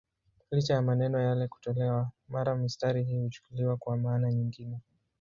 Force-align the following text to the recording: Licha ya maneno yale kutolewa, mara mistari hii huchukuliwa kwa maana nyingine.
Licha 0.51 0.73
ya 0.73 0.81
maneno 0.81 1.19
yale 1.19 1.47
kutolewa, 1.47 2.11
mara 2.29 2.55
mistari 2.55 3.03
hii 3.03 3.19
huchukuliwa 3.23 3.77
kwa 3.77 3.97
maana 3.97 4.31
nyingine. 4.31 4.79